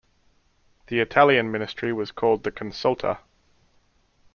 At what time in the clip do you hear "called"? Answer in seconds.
2.09-2.41